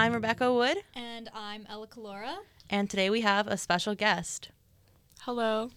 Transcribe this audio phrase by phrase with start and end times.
[0.00, 2.36] I'm Rebecca Wood, And I'm Ella Calora.
[2.70, 4.48] and today we have a special guest.
[5.20, 5.68] Hello.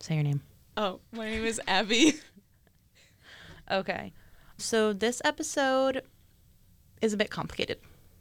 [0.00, 0.40] Say your name.
[0.78, 2.14] Oh, my name is Abby.
[3.70, 4.14] Okay.
[4.56, 6.00] So this episode
[7.02, 7.76] is a bit complicated.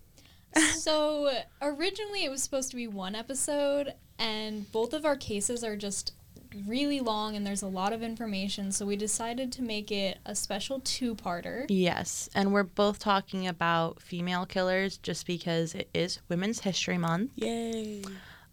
[0.75, 5.77] so originally it was supposed to be one episode, and both of our cases are
[5.77, 6.11] just
[6.65, 10.33] really long and there's a lot of information, so we decided to make it a
[10.35, 11.65] special two parter.
[11.69, 17.31] Yes, and we're both talking about female killers just because it is Women's History Month,
[17.35, 18.03] Yay.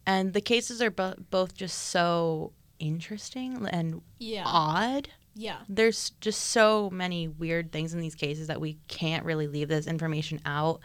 [0.07, 4.45] and the cases are bo- both just so interesting and Yeah.
[4.47, 5.09] odd.
[5.37, 5.59] Yeah.
[5.69, 9.87] There's just so many weird things in these cases that we can't really leave this
[9.87, 10.81] information out,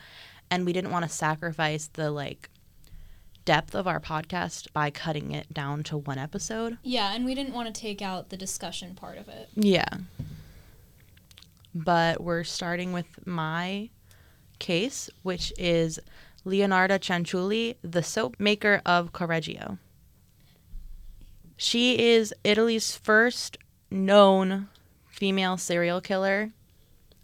[0.49, 2.49] and we didn't want to sacrifice the like
[3.49, 6.77] depth of our podcast by cutting it down to one episode.
[6.83, 9.49] Yeah, and we didn't want to take out the discussion part of it.
[9.55, 9.89] Yeah.
[11.73, 13.89] But we're starting with my
[14.59, 15.99] case, which is
[16.45, 19.79] Leonarda Cianciulli, the soap maker of Correggio.
[21.57, 23.57] She is Italy's first
[23.89, 24.67] known
[25.07, 26.51] female serial killer,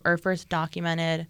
[0.04, 1.28] or first documented.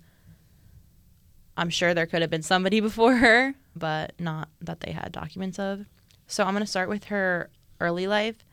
[1.57, 5.59] I'm sure there could have been somebody before her, but not that they had documents
[5.59, 5.85] of.
[6.27, 8.43] So I'm going to start with her early life.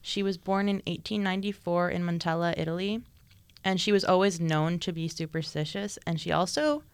[0.00, 3.02] She was born in 1894 in Montella, Italy,
[3.64, 5.98] and she was always known to be superstitious.
[6.06, 6.84] And she also,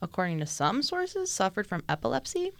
[0.00, 2.52] according to some sources, suffered from epilepsy.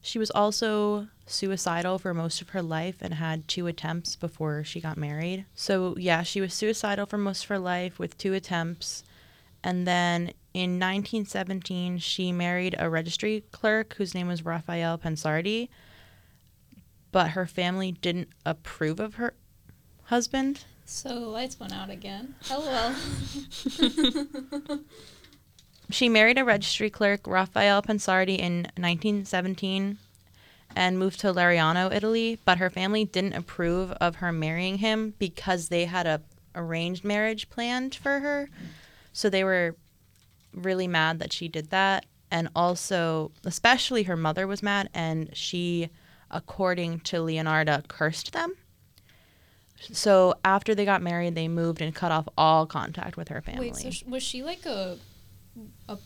[0.00, 4.80] She was also suicidal for most of her life and had two attempts before she
[4.80, 5.44] got married.
[5.54, 9.02] So, yeah, she was suicidal for most of her life with two attempts.
[9.62, 15.68] And then in 1917, she married a registry clerk whose name was Raphael Pansardi
[17.10, 19.34] but her family didn't approve of her
[20.04, 20.64] husband.
[20.84, 22.34] So the lights went out again.
[22.50, 22.94] Oh,
[24.70, 24.78] LOL.
[25.90, 29.96] She married a registry clerk, Raphael Pansardi, in 1917
[30.76, 35.68] and moved to Lariano, Italy, but her family didn't approve of her marrying him because
[35.68, 36.20] they had a
[36.54, 38.50] arranged marriage planned for her.
[39.14, 39.76] So they were
[40.52, 45.88] really mad that she did that and also especially her mother was mad and she
[46.30, 48.52] according to Leonarda cursed them.
[49.92, 53.68] So after they got married, they moved and cut off all contact with her family.
[53.68, 54.98] Wait, so sh- was she like a,
[55.88, 55.96] a,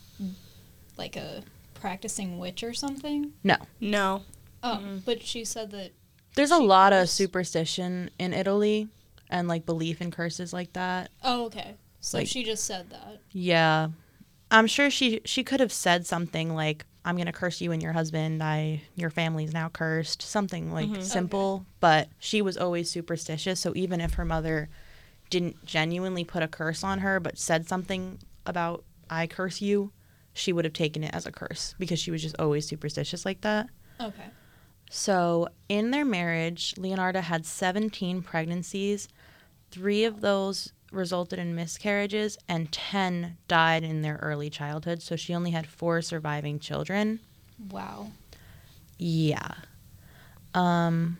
[0.95, 1.43] like a
[1.73, 3.33] practicing witch or something?
[3.43, 3.57] no.
[3.79, 4.23] No.
[4.65, 5.91] Oh, but she said that.
[6.35, 8.87] There's a She lot of superstition in Italy
[9.29, 11.09] and like belief in curses like that.
[11.23, 11.75] Oh, okay.
[11.99, 13.19] So Like- she just said that.
[13.31, 13.89] Yeah.
[14.53, 17.81] I'm sure she she could have said something like I'm going to curse you and
[17.81, 18.41] your husband.
[18.43, 20.21] I your family's now cursed.
[20.21, 21.01] Something like mm-hmm.
[21.01, 24.69] simple, but she was always superstitious, so even if her mother
[25.31, 29.91] didn't genuinely put a curse on her but said something about I curse you,
[30.33, 33.41] she would have taken it as a curse because she was just always superstitious like
[33.41, 33.69] that.
[33.99, 34.29] Okay.
[34.91, 39.07] So, in their marriage, Leonarda had 17 pregnancies.
[39.71, 45.01] Three of those resulted in miscarriages, and 10 died in their early childhood.
[45.01, 47.19] So, she only had four surviving children.
[47.69, 48.11] Wow.
[48.97, 49.55] Yeah.
[50.53, 51.17] Um,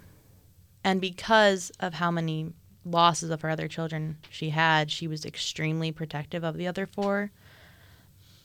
[0.84, 2.54] and because of how many
[2.86, 7.32] losses of her other children she had, she was extremely protective of the other four.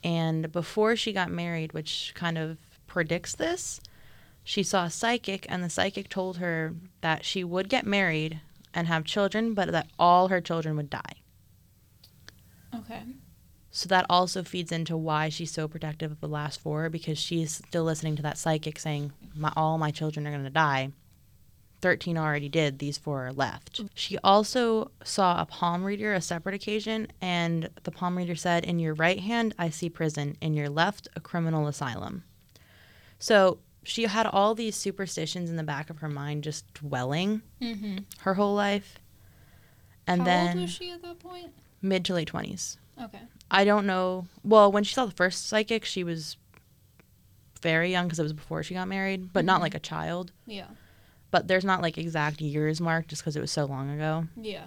[0.03, 2.57] And before she got married, which kind of
[2.87, 3.81] predicts this,
[4.43, 8.39] she saw a psychic, and the psychic told her that she would get married
[8.73, 11.21] and have children, but that all her children would die.
[12.75, 13.01] Okay.
[13.71, 17.55] So that also feeds into why she's so protective of the last four because she's
[17.55, 20.91] still listening to that psychic saying, my, all my children are going to die.
[21.81, 23.81] 13 already did, these four are left.
[23.93, 28.79] She also saw a palm reader a separate occasion, and the palm reader said, In
[28.79, 32.23] your right hand, I see prison, in your left, a criminal asylum.
[33.17, 37.97] So she had all these superstitions in the back of her mind just dwelling Mm-hmm.
[38.21, 38.99] her whole life.
[40.07, 41.51] And then How then old was she at that point?
[41.81, 42.77] mid to late 20s.
[43.01, 43.21] Okay.
[43.51, 44.27] I don't know.
[44.43, 46.37] Well, when she saw the first psychic, she was
[47.61, 49.63] very young because it was before she got married, but not Mhm.
[49.63, 50.31] like a child.
[50.45, 50.67] Yeah.
[51.31, 54.27] But there's not like exact years marked just because it was so long ago.
[54.35, 54.65] Yeah.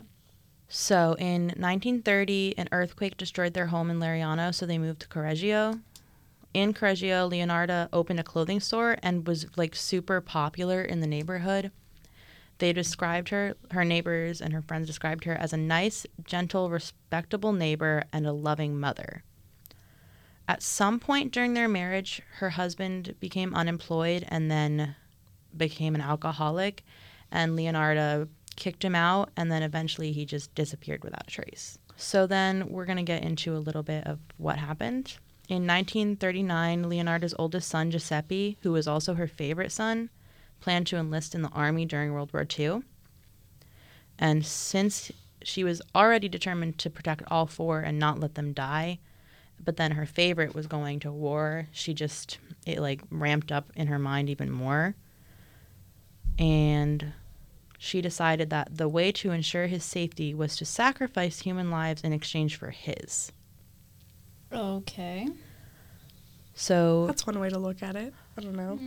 [0.69, 5.81] So in 1930, an earthquake destroyed their home in Lariano, so they moved to Correggio.
[6.55, 11.73] In Correggio, Leonarda opened a clothing store and was like super popular in the neighborhood.
[12.59, 17.53] They described her, her neighbors and her friends described her as a nice, gentle, respectable
[17.53, 19.25] neighbor and a loving mother.
[20.47, 24.95] At some point during their marriage, her husband became unemployed and then
[25.57, 26.85] became an alcoholic,
[27.31, 31.79] and Leonarda kicked him out, and then eventually he just disappeared without a trace.
[31.97, 35.17] So then we're going to get into a little bit of what happened.
[35.53, 40.09] In 1939, Leonarda's oldest son, Giuseppe, who was also her favorite son,
[40.61, 42.81] planned to enlist in the army during World War II.
[44.19, 45.13] And since
[45.43, 48.99] she was already determined to protect all four and not let them die,
[49.63, 53.89] but then her favorite was going to war, she just, it like ramped up in
[53.89, 54.95] her mind even more.
[56.39, 57.13] And
[57.77, 62.15] she decided that the way to ensure his safety was to sacrifice human lives in
[62.15, 63.33] exchange for his.
[64.55, 65.29] Okay.
[66.55, 68.13] So That's one way to look at it.
[68.37, 68.79] I don't know.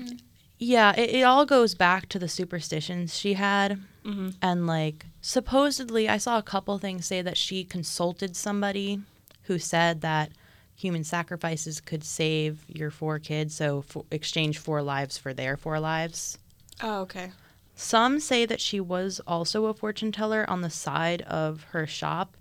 [0.58, 3.80] Yeah, it, it all goes back to the superstitions she had.
[4.06, 4.30] Mm-hmm.
[4.42, 9.02] And, like, supposedly, I saw a couple things say that she consulted somebody
[9.44, 10.32] who said that
[10.76, 15.80] human sacrifices could save your four kids, so f- exchange four lives for their four
[15.80, 16.38] lives.
[16.82, 17.32] Oh, okay.
[17.76, 22.38] Some say that she was also a fortune teller on the side of her shop,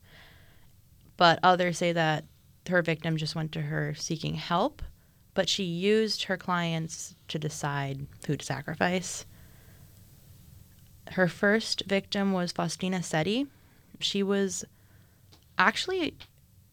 [1.16, 2.24] but others say that
[2.68, 4.82] her victim just went to her seeking help,
[5.34, 9.26] but she used her clients to decide who to sacrifice.
[11.12, 13.46] Her first victim was Faustina Setti.
[14.00, 14.64] She was
[15.58, 16.16] actually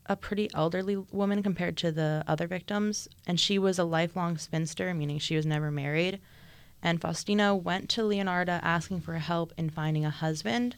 [0.06, 4.94] a pretty elderly woman compared to the other victims, and she was a lifelong spinster,
[4.94, 6.20] meaning she was never married
[6.82, 10.76] and Faustina went to Leonarda asking for help in finding a husband.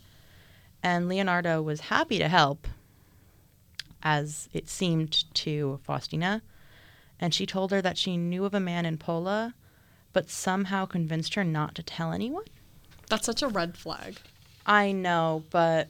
[0.81, 2.67] And Leonarda was happy to help,
[4.03, 6.41] as it seemed to Faustina.
[7.19, 9.55] And she told her that she knew of a man in Pola,
[10.11, 12.45] but somehow convinced her not to tell anyone.
[13.09, 14.17] That's such a red flag.
[14.65, 15.89] I know, but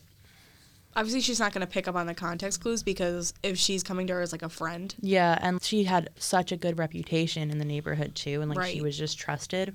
[0.95, 4.05] Obviously, she's not going to pick up on the context clues because if she's coming
[4.07, 7.57] to her as like a friend, yeah, and she had such a good reputation in
[7.57, 9.73] the neighborhood too, and like she was just trusted.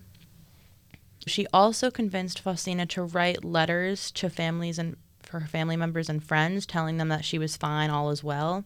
[1.26, 4.96] She also convinced Faustina to write letters to families and
[5.28, 8.64] for her family members and friends, telling them that she was fine, all is well,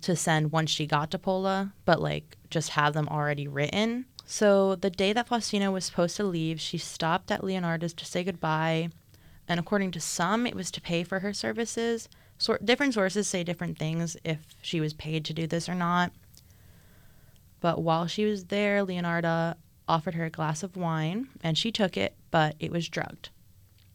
[0.00, 4.06] to send once she got to Pola, but like just have them already written.
[4.26, 8.24] So the day that Faustina was supposed to leave, she stopped at Leonarda's to say
[8.24, 8.88] goodbye,
[9.46, 12.08] and according to some, it was to pay for her services.
[12.38, 16.12] So different sources say different things if she was paid to do this or not.
[17.60, 19.54] But while she was there, Leonardo
[19.86, 23.28] offered her a glass of wine and she took it, but it was drugged.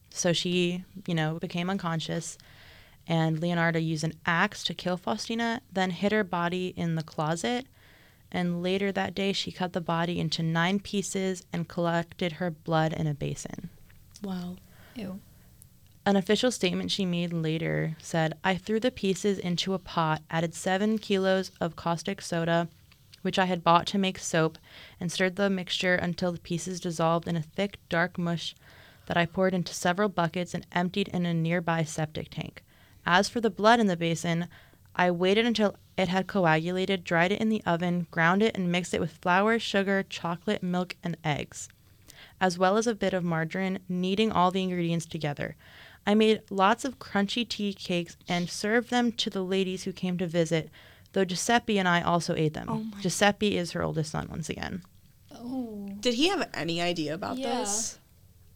[0.09, 2.38] So she, you know, became unconscious
[3.09, 7.65] and Leonarda used an axe to kill Faustina, then hid her body in the closet.
[8.31, 12.94] And later that day, she cut the body into nine pieces and collected her blood
[12.94, 13.69] in a basin.
[14.23, 14.56] wow.
[14.95, 15.19] Ew.
[16.06, 20.53] An official statement she made later said, I threw the pieces into a pot, added
[20.53, 22.67] seven kilos of caustic soda,
[23.21, 24.57] which I had bought to make soap,
[25.00, 28.55] and stirred the mixture until the pieces dissolved in a thick, dark mush
[29.09, 32.63] that I poured into several buckets and emptied in a nearby septic tank.
[33.06, 34.47] As for the blood in the basin,
[34.95, 38.94] I waited until it had coagulated, dried it in the oven, ground it, and mixed
[38.94, 41.67] it with flour, sugar, chocolate, milk, and eggs
[42.41, 45.55] as well as a bit of margarine, kneading all the ingredients together.
[46.07, 50.17] I made lots of crunchy tea cakes and served them to the ladies who came
[50.17, 50.69] to visit,
[51.13, 52.67] though Giuseppe and I also ate them.
[52.69, 54.83] Oh Giuseppe is her oldest son, once again.
[55.33, 55.89] Oh.
[56.00, 57.59] Did he have any idea about Yeah.
[57.59, 57.99] this?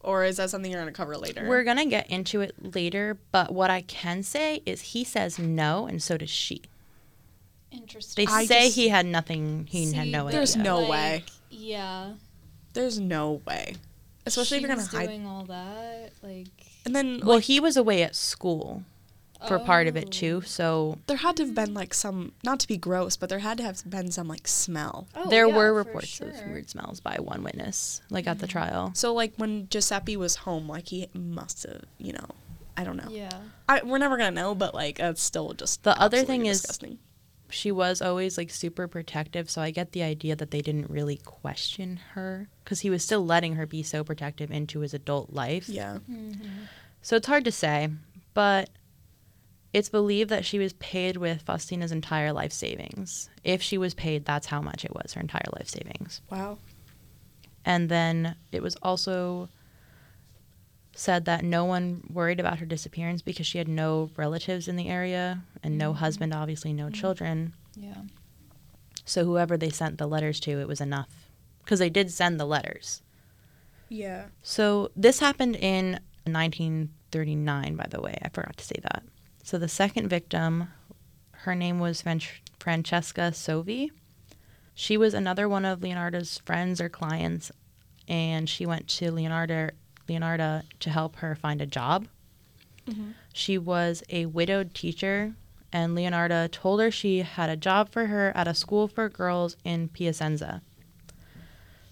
[0.04, 1.46] Or is that something you're going to cover later?
[1.48, 5.38] We're going to get into it later, but what I can say is he says
[5.38, 6.62] no, and so does she.
[7.72, 8.26] Interesting.
[8.26, 10.38] They I say just- he had nothing, he had no idea.
[10.38, 11.24] there's no way.
[11.50, 12.12] Yeah.
[12.72, 13.76] There's no way.
[14.26, 15.06] Especially if you're going was to hide.
[15.06, 16.46] doing all that, like.
[16.86, 18.84] And then, Well, like, he was away at school
[19.48, 20.10] for part of it Oh.
[20.10, 23.38] too, so there had to have been like some, not to be gross, but there
[23.40, 25.06] had to have been some like smell.
[25.14, 26.36] Oh, there yeah, were reports of sure.
[26.42, 26.52] Mm-hmm.
[26.52, 28.92] weird smells by one witness, like at the trial.
[28.94, 32.26] So, like, when Giuseppe was home, like, he must have, you know,
[32.76, 33.08] I don't know.
[33.10, 33.30] Yeah.
[33.68, 35.82] I, we're never going to know, but like, that's still just.
[35.84, 36.78] The other absolutely thing is-
[37.50, 41.18] she was always like super protective so i get the idea that they didn't really
[41.18, 45.68] question her because he was still letting her be so protective into his adult life
[45.68, 45.98] Yeah.
[47.02, 47.90] so it's hard to say
[48.32, 48.70] but
[49.74, 54.24] it's believed that she was paid with faustina's entire life savings if she was paid
[54.24, 56.58] that's how much it was her entire life savings Wow.
[57.64, 59.48] and then it was also
[60.96, 64.88] said that no one worried about her disappearance because she had no relatives in the
[64.88, 65.98] area and no mm-hmm.
[65.98, 66.94] husband obviously no mm-hmm.
[66.94, 68.02] children Yeah.
[69.04, 71.28] So whoever they sent the letters to, it was enough.
[71.62, 73.02] Because they did send the letters.
[73.88, 74.26] Yeah.
[74.42, 78.18] So this happened in 1939, by the way.
[78.22, 79.02] I forgot to say that.
[79.44, 80.68] So the second victim,
[81.32, 82.02] her name was
[82.58, 83.90] Francesca Soavi.
[84.74, 87.52] She was another one of Leonarda's friends or clients,
[88.08, 89.72] and she went to Leonarda,
[90.08, 92.08] Leonarda to help her find a job.
[92.88, 93.10] Mm-hmm.
[93.34, 95.34] She was a widowed teacher,
[95.70, 99.58] and Leonardo told her she had a job for her at a school for girls
[99.62, 100.62] in Piacenza.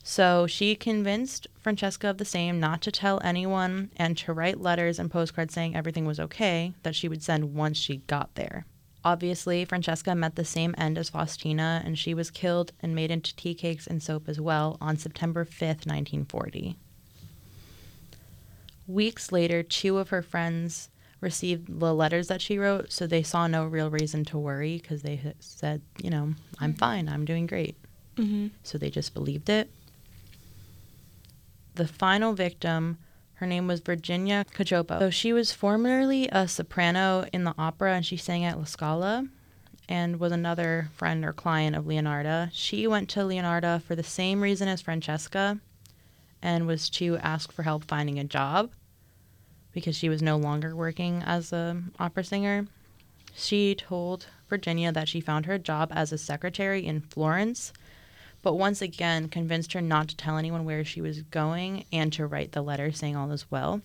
[0.03, 4.99] So she convinced Francesca of the same not to tell anyone and to write letters
[4.99, 8.67] and postcards saying everything was okay that she would send once she got there.
[9.05, 13.35] Obviously, Francesca met the same end as Faustina, and she was killed and made into
[13.35, 16.77] tea cakes and soap as well on September 5th, 1940.
[18.87, 20.89] Weeks later, two of her friends
[21.21, 25.03] received the letters that she wrote, so they saw no real reason to worry because
[25.03, 27.77] they said, you know, I'm fine, I'm doing great.
[28.17, 28.49] Mm-hmm.
[28.63, 29.69] So they just believed it.
[31.75, 32.99] The final victim,
[33.35, 34.99] her name was Virginia Cacioppo.
[34.99, 39.29] So she was formerly a soprano in the opera and she sang at La Scala
[39.89, 42.51] and was another friend or client of Leonarda.
[42.53, 45.59] She went to Leonarda for the same reason as Francesca
[46.43, 48.71] and was to ask for help finding a job
[49.73, 52.67] because she was no longer working as a opera singer.
[53.35, 57.73] She told Virginia that she found her job as a secretary in Florence
[58.43, 62.27] but once again convinced her not to tell anyone where she was going and to
[62.27, 63.81] write the letter saying all is well.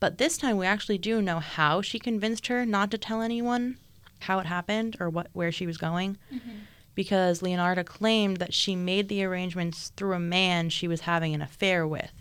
[0.00, 3.78] But this time we actually do know how she convinced her not to tell anyone
[4.20, 6.16] how it happened or what where she was going.
[6.32, 6.50] Mm-hmm.
[6.94, 11.40] Because Leonarda claimed that she made the arrangements through a man she was having an
[11.40, 12.12] affair with.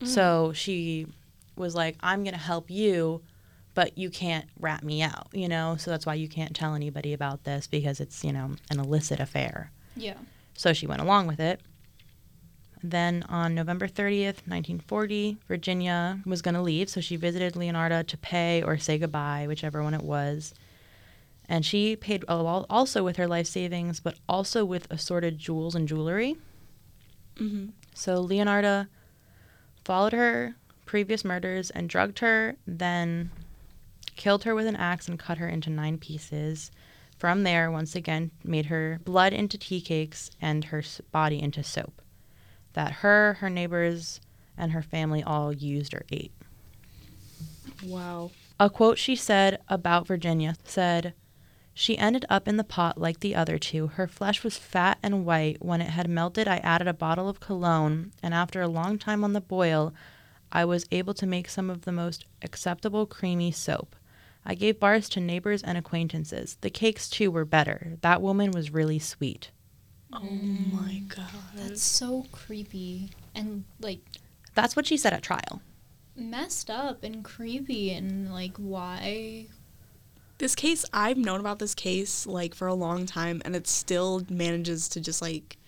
[0.00, 0.06] Mm-hmm.
[0.06, 1.06] So she
[1.56, 3.22] was like, I'm going to help you,
[3.74, 5.76] but you can't rat me out, you know?
[5.78, 9.20] So that's why you can't tell anybody about this because it's, you know, an illicit
[9.20, 9.70] affair.
[9.96, 10.14] Yeah.
[10.58, 11.60] So she went along with it.
[12.82, 18.16] Then on November 30th, 1940, Virginia was going to leave, so she visited Leonarda to
[18.16, 20.52] pay or say goodbye, whichever one it was.
[21.48, 25.86] And she paid al- also with her life savings, but also with assorted jewels and
[25.86, 26.36] jewelry.
[27.36, 27.66] Mm-hmm.
[27.94, 28.88] So Leonarda
[29.84, 33.30] followed her previous murders and drugged her, then
[34.16, 36.72] killed her with an axe and cut her into nine pieces.
[37.18, 42.00] From there, once again, made her blood into tea cakes and her body into soap
[42.74, 44.20] that her, her neighbors,
[44.56, 46.32] and her family all used or ate.
[47.84, 48.30] Wow.
[48.60, 51.14] A quote she said about Virginia said,
[51.74, 53.88] She ended up in the pot like the other two.
[53.88, 55.64] Her flesh was fat and white.
[55.64, 59.24] When it had melted, I added a bottle of cologne, and after a long time
[59.24, 59.92] on the boil,
[60.52, 63.96] I was able to make some of the most acceptable creamy soap.
[64.50, 66.56] I gave bars to neighbors and acquaintances.
[66.62, 67.98] The cakes, too, were better.
[68.00, 69.50] That woman was really sweet.
[70.12, 71.28] Oh my god.
[71.54, 74.00] That's so creepy and like
[74.54, 75.60] That's what she said at trial.
[76.16, 79.48] messed up and creepy and like why
[80.38, 84.22] This case, I've known about this case like for a long time, and it still
[84.30, 85.58] manages to just like,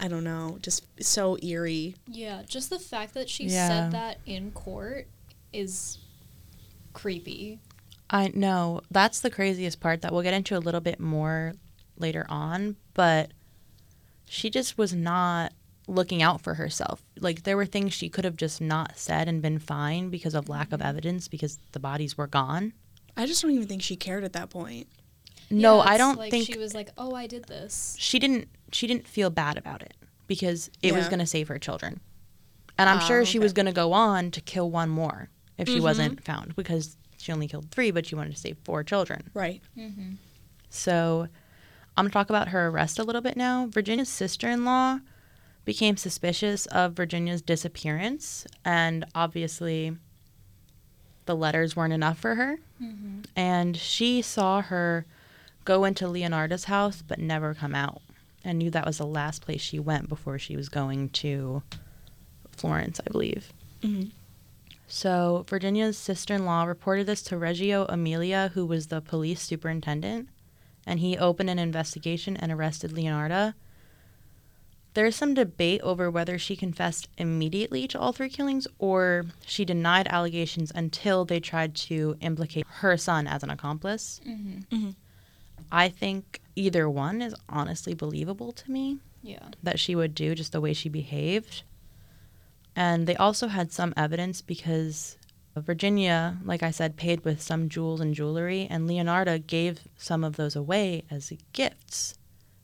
[0.00, 1.94] I don't know, just so eerie.
[2.08, 3.68] Yeah, just the fact that she Yeah.
[3.68, 5.06] said that in court
[5.52, 5.98] is
[6.92, 7.60] creepy.
[8.14, 8.80] I know.
[8.92, 11.54] That's the craziest part that we'll get into a little bit more
[11.98, 13.32] later on, but
[14.24, 15.52] she just was not
[15.88, 17.02] looking out for herself.
[17.18, 20.48] Like there were things she could have just not said and been fine because of
[20.48, 22.72] lack of evidence because the bodies were gone.
[23.16, 24.86] I just don't even think she cared at that point.
[25.50, 28.48] No, Yeah, I don't like think she was like, "Oh, I did this." she didn't
[28.72, 29.94] she didn't feel bad about it
[30.26, 32.00] because it was going to save her children.
[32.78, 35.28] And I'm Ah, sure she was going to go on to kill one more
[35.58, 35.82] if she Mhm.
[35.82, 39.30] wasn't found because she only killed 3 but she wanted to save 4 children.
[39.34, 39.62] Right.
[39.76, 40.12] Mm-hmm.
[40.70, 41.28] So
[41.96, 43.68] I'm going to talk about her arrest a little bit now.
[43.70, 45.00] Virginia's sister in law
[45.64, 49.96] became suspicious of Virginia's disappearance, and obviously
[51.26, 52.58] the letters weren't enough for her.
[52.82, 53.20] Mm-hmm.
[53.34, 55.06] And she saw her
[55.64, 58.02] go into Leonarda's house but never come out,
[58.44, 61.62] and knew that was the last place she went before she was going to
[62.50, 63.52] Florence, I believe.
[63.82, 64.04] hmm
[64.86, 70.28] So Virginia's sister-in-law reported this to Reggio Emilia, who was the police superintendent,
[70.86, 73.54] and he opened an investigation and arrested Leonarda.
[74.92, 80.06] There's some debate over whether she confessed immediately to all three killings or she denied
[80.08, 84.20] allegations until they tried to implicate her son as an accomplice.
[84.24, 84.90] Mm-hmm.
[85.72, 89.48] I think either one is honestly believable to me Yeah.
[89.64, 91.64] that she would do, just the way she behaved.
[92.76, 95.16] And they also had some evidence because
[95.56, 100.36] Virginia, like I said, paid with some jewels and jewelry, and Leonarda gave some of
[100.36, 102.14] those away as gifts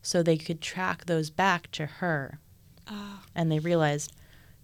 [0.01, 2.39] so they could track those back to her.
[2.87, 3.21] Ah.
[3.33, 4.11] And they realized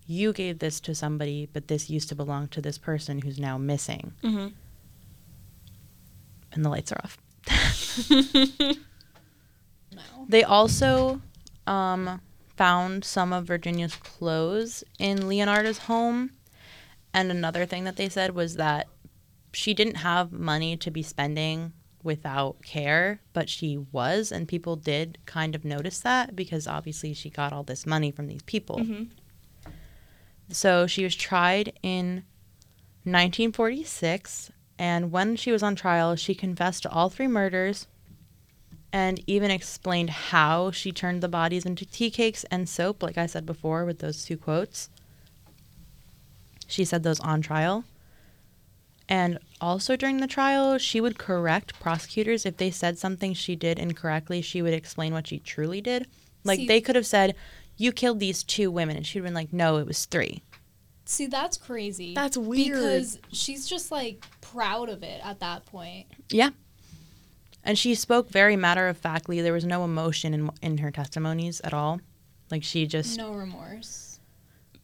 [0.05, 3.57] you gave this to somebody, but this used to belong to this person who's now
[3.57, 4.13] missing.
[4.21, 4.47] hmm
[6.51, 7.17] And the lights are off.
[8.59, 8.73] No.
[10.29, 11.21] They also
[11.65, 12.19] um,
[12.57, 16.31] found some of Virginia's clothes in Leonarda's home.
[17.13, 18.87] And another thing that they said was that
[19.53, 21.73] she didn't have money to be spending
[22.03, 27.29] without care, but she was, and people did kind of notice that because obviously she
[27.29, 28.77] got all this money from these people.
[28.77, 29.09] Mhm.
[30.49, 32.23] So she was tried in
[33.03, 37.87] 1946, and when she was on trial, she confessed to all three murders
[38.93, 43.25] and even explained how she turned the bodies into tea cakes and soap, like I
[43.25, 44.89] said before with those two quotes.
[46.67, 47.83] She said those on trial.
[49.09, 53.79] And also during the trial, she would correct prosecutors if they said something she did
[53.79, 54.41] incorrectly.
[54.41, 56.07] She would explain what she truly did.
[56.43, 57.35] Like See- they could have said,
[57.77, 60.41] "You killed these two women," and she'd been like, "No, it was three.
[61.05, 62.13] See, that's crazy.
[62.13, 62.73] That's weird.
[62.73, 66.07] Because she's just like proud of it at that point.
[66.29, 66.49] Yeah.
[67.67, 69.41] And she spoke very matter of factly.
[69.41, 71.99] There was no emotion in in her testimonies at all.
[72.49, 74.19] Like she just No remorse.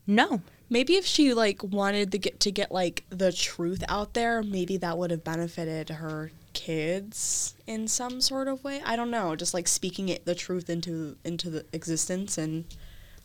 [0.06, 0.42] no.
[0.70, 4.76] Maybe if she like wanted to get to get like the truth out there, maybe
[4.78, 8.82] that would have benefited her kids in some sort of way.
[8.86, 12.66] I don't know, just like speaking it the truth into into the existence and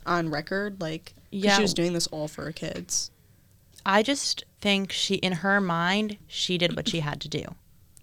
[0.07, 1.57] on record like Yeah.
[1.57, 3.11] she was doing this all for her kids.
[3.85, 7.45] I just think she in her mind she did what she had to do.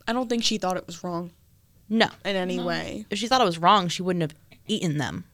[0.07, 1.31] I don't think she thought it was wrong
[1.89, 2.08] No.
[2.24, 4.36] in any way If she thought it was wrong, she wouldn't have
[4.68, 5.25] eaten them.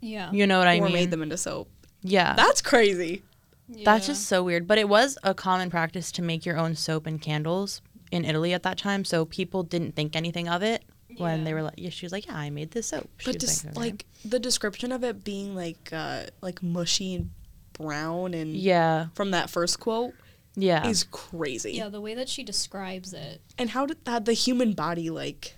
[0.00, 0.30] Yeah.
[0.32, 0.92] You know what I or mean?
[0.92, 1.68] made them into soap.
[2.02, 2.34] yeah.
[2.34, 3.22] That's crazy.
[3.68, 4.66] That's just so weird.
[4.68, 7.80] But it was a common practice to make your own soap and candles
[8.10, 10.84] in Italy at that time, so people didn't think anything of it
[11.16, 13.08] when they were like, yeah, she was like, yeah, I made this soap.
[13.18, 13.74] She But was just okay.
[13.80, 17.30] like the description of it being like uh like mushy and
[17.72, 20.12] brown and yeah, from that first quote
[20.56, 20.86] yeah.
[20.86, 21.72] is crazy.
[21.72, 23.40] Yeah, the way that she describes it.
[23.58, 25.56] And how did that the human body like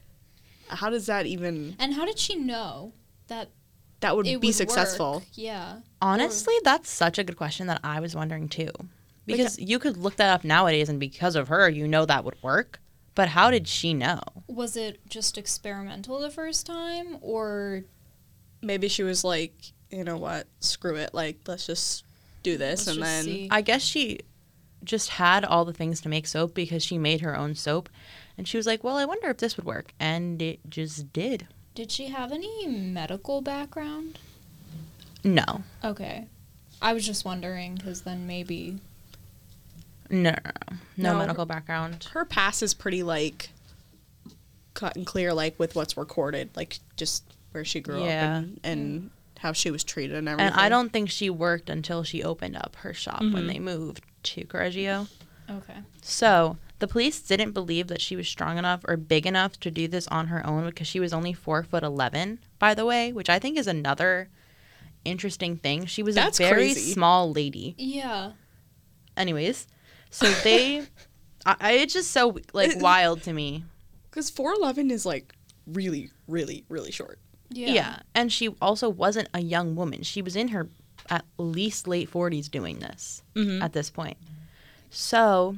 [0.68, 2.92] how does that even And how did she know
[3.28, 3.50] that
[4.00, 5.14] that would it be would successful?
[5.14, 5.23] Work?
[5.35, 5.80] Yeah.
[6.02, 8.70] Honestly, that's such a good question that I was wondering too.
[9.25, 12.25] Because uh, you could look that up nowadays, and because of her, you know that
[12.25, 12.80] would work.
[13.16, 14.20] But how did she know?
[14.46, 17.84] Was it just experimental the first time or
[18.62, 19.54] Maybe she was like,
[19.91, 22.04] you know what, screw it, like let's just
[22.43, 23.49] do this let's and then see?
[23.50, 24.21] I guess she
[24.84, 27.88] just had all the things to make soap because she made her own soap.
[28.38, 29.92] And she was like, well, I wonder if this would work.
[29.99, 31.46] And it just did.
[31.75, 34.18] Did she have any medical background?
[35.25, 35.62] No.
[35.84, 36.26] Okay.
[36.82, 38.78] I was just wondering because then maybe.
[40.10, 40.76] No, no, no.
[40.96, 41.18] No No.
[41.18, 42.04] medical background.
[42.12, 43.50] her past is pretty like
[44.75, 48.38] cut and clear like with what's recorded, like just where she grew Yeah.
[48.38, 50.52] up and, and how she was treated and everything.
[50.52, 53.49] And I don't think she worked until she opened up her shop when Mhm.
[53.49, 55.08] they moved to Correggio.
[55.50, 55.78] Okay.
[56.02, 59.89] So the police didn't believe that she was strong enough or big enough to do
[59.89, 63.30] this on her own because she was only four foot eleven, by the way, which
[63.30, 64.28] I think is another
[65.04, 65.86] interesting thing.
[65.86, 66.93] She was That's a very crazy.
[66.93, 67.75] small lady.
[67.78, 68.32] Yeah.
[69.17, 69.67] Anyways,
[70.10, 70.80] so they,
[71.47, 73.65] I, I, it's just so like wild to me.
[74.10, 75.34] because four eleven is like
[75.67, 77.19] really, really, really short.
[77.49, 77.69] Yeah.
[77.69, 80.02] Yeah, and she also wasn't a young woman.
[80.02, 80.69] She was in her
[81.08, 83.23] at least late forties doing this.
[83.36, 83.62] Mm-hmm.
[83.62, 84.17] at this point.
[84.91, 85.56] So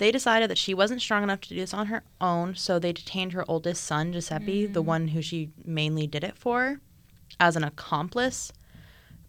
[0.00, 2.90] they decided that she wasn't strong enough to do this on her own, so they
[2.90, 6.80] detained her oldest son, Giuseppe, the one who she mainly did it for,
[7.38, 8.50] as an accomplice.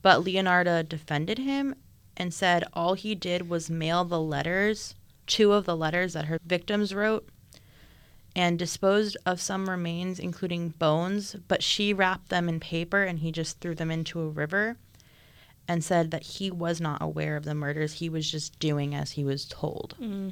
[0.01, 1.75] But Leonarda defended him
[2.15, 4.95] and said all he did was mail the letters,
[5.27, 7.27] two of the letters that her victims wrote,
[8.33, 13.33] and disposed of some remains, including bones, but she wrapped them in paper and he
[13.33, 14.77] just threw them into a river
[15.67, 17.95] and said that he was not aware of the murders.
[17.95, 19.95] He was just doing as he was told.
[20.01, 20.31] Mm.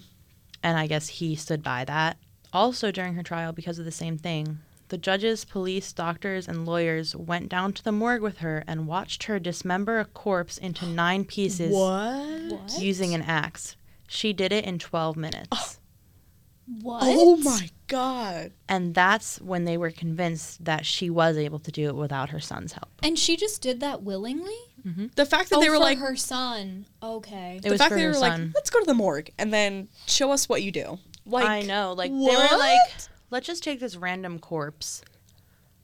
[0.64, 2.18] And I guess he stood by that.
[2.52, 7.16] Also, during her trial, because of the same thing, the judges, police, doctors, and lawyers
[7.16, 11.26] went down to the morgue with her and watched her dismember a corpse into nine
[11.26, 12.52] pieces What?
[12.52, 12.80] What?
[12.82, 13.76] using an axe.
[14.08, 15.48] She did it in 12 minutes.
[15.52, 15.74] Oh.
[16.82, 17.02] What?
[17.04, 18.52] Oh my god!
[18.68, 22.40] And that's when they were convinced that she was able to do it without her
[22.40, 22.90] son's help.
[23.02, 24.54] And she just did that willingly?
[24.86, 25.08] Mm-hmm.
[25.16, 26.86] The fact that oh, they were for like, her son.
[27.02, 27.58] Okay.
[27.58, 28.46] It the was fact that they were son.
[28.46, 31.00] like, let's go to the morgue and then show us what you do.
[31.26, 31.94] Like, I know.
[31.94, 32.80] Like, they were like,
[33.30, 35.02] let's just take this random corpse.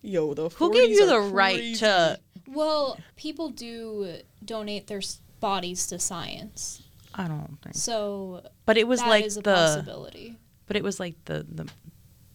[0.01, 2.19] yo, the Who gave you are the right to.
[2.47, 5.01] Well, people do donate their
[5.39, 6.81] bodies to science.
[7.13, 7.75] I don't think.
[7.75, 9.53] So But it was that like is a the.
[9.53, 10.37] possibility.
[10.67, 11.69] But it was like the the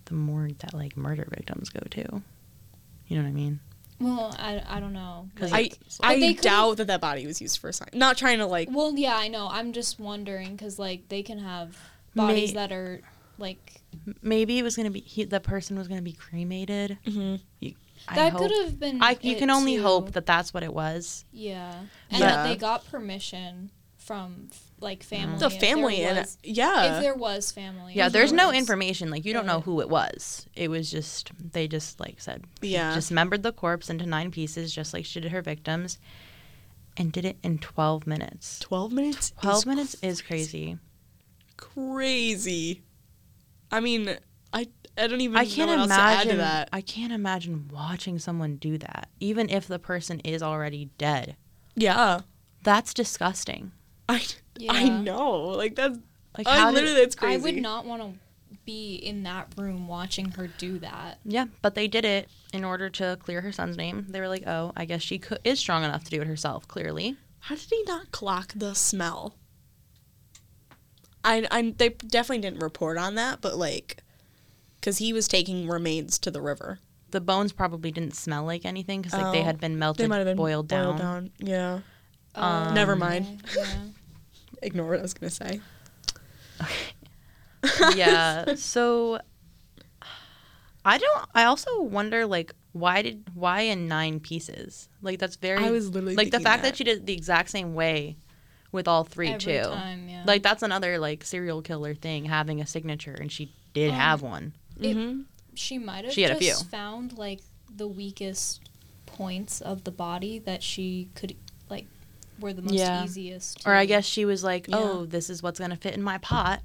[0.07, 2.23] the morgue that like murder victims go to.
[3.07, 3.61] You know what I mean?
[4.01, 5.29] Well, I, I don't know.
[5.39, 7.95] Like- I I they doubt that that body was used for science.
[7.95, 8.69] Not trying to like.
[8.73, 9.49] well, yeah, I know.
[9.51, 11.77] I'm just wondering because like they can have
[12.15, 13.01] bodies May- that are
[13.39, 13.83] like
[14.23, 16.99] maybe it was gonna be he, the person was gonna be cremated.
[17.07, 17.41] Mhm.
[17.61, 17.75] You,
[18.09, 19.03] I that could have been.
[19.03, 19.83] I you it, can only too.
[19.83, 21.27] hope that that's what it was.
[21.33, 22.31] Yeah, and Yeah.
[22.37, 24.49] that they got permission from
[24.81, 25.39] like family.
[25.39, 26.97] The if family and was- yeah.
[26.97, 27.93] if there was family.
[27.95, 28.57] Yeah, there's no course.
[28.57, 29.11] information.
[29.11, 30.47] Like you don't know who it was.
[30.55, 32.95] It was just they just like said she Yeah.
[32.95, 35.99] dismembered the corpse into nine pieces, just like she did her victims,
[36.97, 38.59] and did it in 12 minutes.
[38.61, 39.33] 12 minutes?
[39.43, 40.79] 12 is minutes is crazy.
[41.57, 42.83] crazy.
[43.71, 44.17] I mean,
[44.53, 44.67] I
[44.99, 46.39] I don't even I can't know what else to add to imagine.
[46.39, 46.69] that.
[46.73, 51.37] I can't imagine watching someone do that, even if the person is already dead.
[51.77, 52.21] Yeah.
[52.63, 53.73] That's disgusting.
[54.11, 54.25] I
[54.69, 55.41] I know.
[55.41, 55.99] Like that's
[56.37, 57.35] Like I how did- literally that's crazy.
[57.35, 58.19] I would not want to
[58.67, 61.19] be in that room watching her do that.
[61.25, 64.07] Yeah, but they did it in order to clear her son's name.
[64.09, 66.69] They were like, "Oh, I guess she could, is strong enough to do it herself."
[66.69, 69.35] Clearly, How did he not clock the smell?
[71.25, 74.03] I I they definitely didn't report on that, but like
[74.83, 76.79] cuz he was taking remains to the river.
[77.11, 80.09] the bones probably didn't smell like anything because like they Oh, had been melted, They
[80.09, 81.31] might have been boiled, down.
[81.39, 81.81] Yeah.
[82.37, 83.43] Um, Never mind.
[83.57, 83.79] Yeah.
[84.63, 85.61] Ignore what I was going to say.
[87.95, 88.55] yeah.
[88.57, 89.21] So
[90.85, 91.27] I don't.
[91.35, 94.89] I also wonder like why did why in nine pieces?
[95.03, 95.63] Like that's very.
[95.65, 96.71] I was literally like the fact that.
[96.71, 96.77] that.
[96.77, 98.17] she did it the exact same way
[98.73, 99.63] with all three Every too.
[99.63, 100.23] time, yeah.
[100.27, 104.23] Like that's another like serial killer thing having a signature, and she did Um, have
[104.23, 104.53] one.
[104.81, 105.25] It- Mhm.
[105.55, 106.71] she might have She had a just few.
[106.71, 107.41] found like
[107.75, 108.61] the weakest
[109.07, 111.39] points of the body that she could like
[112.41, 113.05] were the most Yeah.
[113.05, 113.67] easiest.
[113.67, 114.91] Or I guess she was like, oh, Yeah.
[114.91, 116.61] "Oh, this is what's gonna fit in my pot."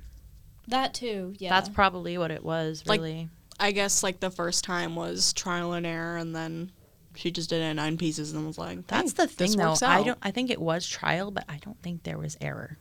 [0.67, 1.35] that too.
[1.37, 3.29] Yeah, That's probably what it was, Like, really.
[3.59, 6.71] I guess like the first time was trial and error and then
[7.15, 9.55] she just did it in nine pieces and was like, That's "Hey, the thing, this
[9.55, 9.69] though.
[9.69, 10.17] works I don't.
[10.23, 12.77] I think it was trial, but I don't think there was error.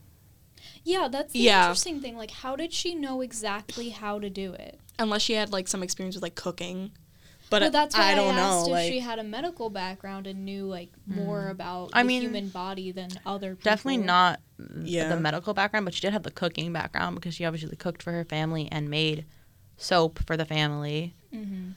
[0.83, 1.09] yeah.
[1.09, 1.65] That's the Yeah.
[1.65, 2.17] interesting thing.
[2.17, 4.81] Like, how did she know exactly how to do it?
[4.99, 6.93] unless she had like some experience with like cooking.
[7.51, 8.73] But well, that's why I don't asked know.
[8.73, 12.23] if Like, she had a medical background and knew like more about I the mean,
[12.23, 13.71] human body than other people.
[13.71, 14.41] Definitely not
[14.83, 15.09] Yeah.
[15.09, 18.13] the medical background, but she did have the cooking background because she obviously cooked for
[18.13, 19.25] her family and made
[19.77, 21.15] soap for the family.
[21.33, 21.71] hmm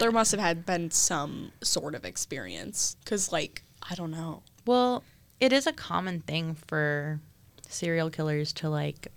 [0.00, 4.42] there must have had been some sort of experience because like I don't know.
[4.66, 5.04] Well,
[5.38, 7.20] it is a common thing for
[7.68, 9.08] serial killers to like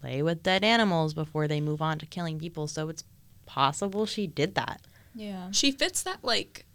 [0.00, 3.04] play with dead animals before they move on to killing people, so it's
[3.46, 4.80] possible she did that.
[5.14, 5.48] Yeah.
[5.52, 6.66] She fits that like,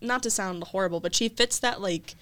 [0.00, 2.14] not to sound horrible, but she fits that like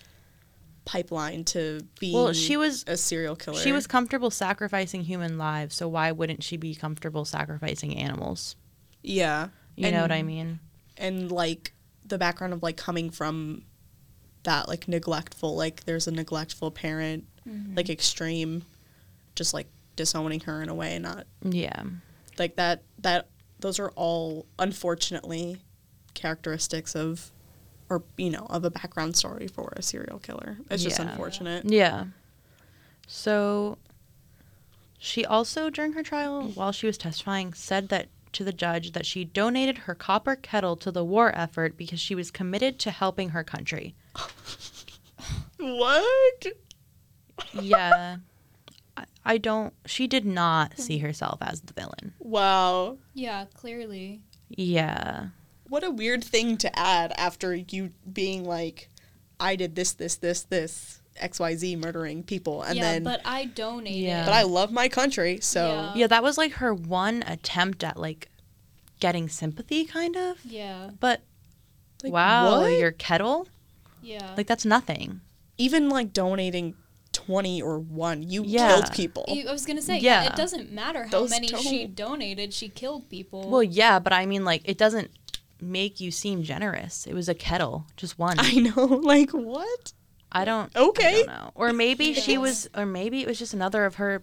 [0.84, 2.12] pipeline to be.
[2.12, 3.58] Well, she was a serial killer.
[3.60, 8.56] she was comfortable sacrificing human lives, so why wouldn't she be comfortable sacrificing animals?
[9.04, 10.60] yeah, You know what I mean?
[10.98, 11.72] and like
[12.04, 13.62] the background of like coming from
[14.44, 17.76] that like neglectful like there's a neglectful parent Mhm.
[17.76, 18.64] like extreme
[19.34, 21.82] just like disowning her in a way not Yeah.
[22.38, 23.28] like that that
[23.62, 25.56] those are all unfortunately
[26.14, 27.30] characteristics of
[27.88, 31.10] or you know of a background story for a serial killer it's just Yeah.
[31.10, 32.04] unfortunate Yeah.
[33.06, 33.78] So
[34.98, 39.04] she also during her trial while she was testifying said that to the judge that
[39.04, 43.30] she donated her copper kettle to the war effort because she was committed to helping
[43.30, 43.94] her country.
[45.58, 46.46] what
[47.60, 48.16] Yeah.
[49.24, 50.82] I, I don't she did not hmm.
[50.82, 52.14] see herself as the villain.
[52.18, 54.20] wow Yeah, clearly.
[54.48, 55.28] Yeah.
[55.68, 58.88] what a weird thing to add after you being like
[59.40, 63.98] i did this this this this xyz murdering people and yeah, then but I donated.
[64.00, 64.24] Yeah.
[64.24, 65.92] but i love my country so Yeah.
[65.94, 68.28] Yeah, that was like her one attempt at like
[69.00, 70.38] getting sympathy kind of.
[70.44, 71.22] Yeah, But
[72.04, 72.68] Like, wow, what?
[72.78, 73.48] your kettle?
[74.00, 74.34] yeah.
[74.36, 75.20] Like that's nothing.
[75.58, 76.74] even like donating
[77.26, 78.68] 20 or 1 you Yeah.
[78.68, 80.22] killed people I was gonna say, yeah.
[80.24, 80.30] Yeah.
[80.30, 82.52] it doesn't matter how Those many she don't- donated.
[82.52, 83.48] She killed people.
[83.48, 85.10] Well, yeah, but I mean, like, it doesn't
[85.60, 87.06] make you seem generous.
[87.06, 88.36] It was a kettle, just one.
[88.40, 89.92] i know like what
[90.32, 90.74] I don't.
[90.74, 91.08] Okay.
[91.08, 91.50] I don't know.
[91.54, 94.22] Or maybe she was, or maybe it was just another of her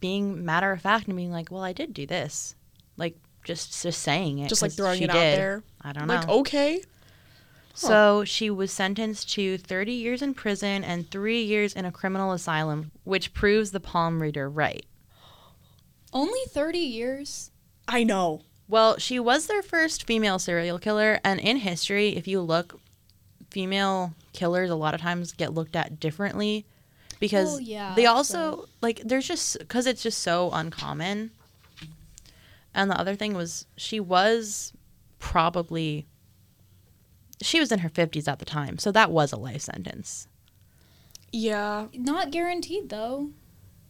[0.00, 2.54] being matter of fact and being like, "Well, I did do this,"
[2.96, 5.38] like just just saying it, just like throwing she it out did.
[5.38, 6.32] there I don't like know.
[6.32, 6.82] Like, okay
[7.72, 7.88] Oh.
[7.88, 12.32] So she was sentenced to 30 years in prison and three years in a criminal
[12.32, 14.84] asylum, which proves the palm reader right.
[16.12, 17.50] Only thirty years.
[17.86, 22.40] i know Well, she was their first female serial killer, and in history, if you
[22.40, 22.80] look,
[23.50, 26.64] female killers a lot of times get looked at differently
[27.20, 31.30] because Well, yeah, they also like there's just because it's just so uncommon.
[32.74, 34.72] And the other thing was she was
[35.18, 36.06] probably
[37.42, 40.28] she was in her 50s at the time, so that was a life sentence.
[41.32, 43.30] yeah Not guaranteed though.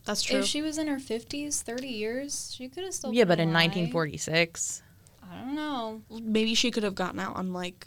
[0.05, 3.13] that's true If she was in her fifties, thirty years, she could have still.
[3.13, 3.71] yeah, been but in alive.
[3.71, 4.83] 1946,
[5.31, 6.03] I don't know.
[6.23, 7.87] maybe she could have gotten out on like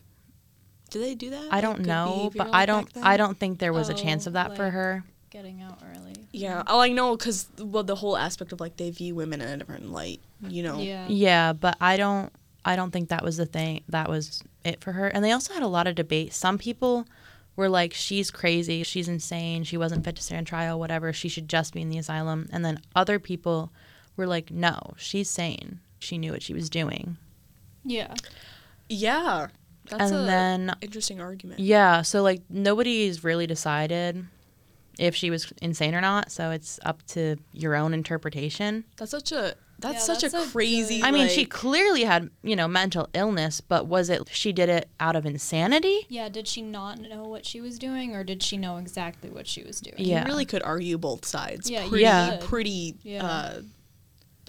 [0.89, 2.87] did they do that I don't good know, but like I don't?
[3.01, 5.03] I don't think there was a chance Oh, of that oh, for her.
[5.31, 6.13] getting out early.
[6.31, 6.61] Yeah.
[6.67, 9.57] Oh, I know, because well, the whole aspect of like they view women in a
[9.57, 10.21] different light.
[10.47, 10.77] You know.
[10.79, 11.07] Yeah.
[11.09, 12.31] Yeah, but I don't
[12.63, 15.07] I don't think that was the thing that was it for her.
[15.07, 16.33] And they also had a lot of debate.
[16.33, 17.07] Some people
[17.55, 21.47] were like, She's crazy, she's insane, she wasn't fit to stand trial, whatever, she should
[21.47, 22.49] just be in the asylum.
[22.51, 23.71] And then other people
[24.17, 25.79] were like, No, she's sane.
[25.99, 27.17] She knew what she was doing.
[27.85, 28.13] Yeah.
[28.89, 29.47] Yeah.
[29.89, 31.59] That's and a then interesting argument.
[31.59, 34.25] yeah, so like nobody's really decided
[34.97, 38.85] if she was insane or not, so it's up to your own interpretation.
[38.95, 40.97] That's such a that's Yeah, such that's a a crazy.
[41.01, 44.69] good- I mean, she clearly had, you know, mental illness, but was it she did
[44.69, 46.07] it out of insanity?
[46.09, 49.45] Yeah, did she not know what she was doing or did she know exactly what
[49.45, 49.95] she was doing?
[49.99, 50.21] Yeah.
[50.21, 51.69] You really could argue both sides.
[51.69, 52.37] Yeah, pretty, Yeah.
[52.41, 53.25] pretty Yeah.
[53.25, 53.61] uh,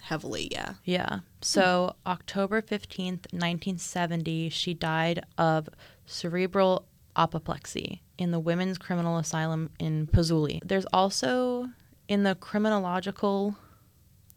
[0.02, 0.48] heavily.
[0.50, 0.74] Yeah.
[0.84, 1.20] Yeah.
[1.42, 5.68] So October 15th, 1970, she died of
[6.06, 10.60] cerebral apoplexy in the Women's Criminal Asylum in Pozzuoli.
[10.64, 11.70] There's also
[12.08, 13.56] in the Criminological